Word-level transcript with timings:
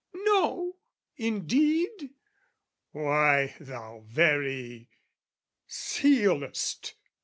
No, 0.25 0.77
indeed? 1.15 2.09
Why, 2.91 3.53
thou 3.59 3.99
very 4.07 4.89
sciolist! 5.69 6.95